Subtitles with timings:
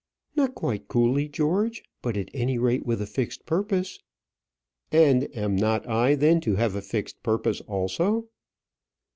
[0.35, 3.99] "Not quite coolly, George; but, at any rate, with a fixed purpose."
[4.91, 8.27] "And am not I then to have a fixed purpose also?"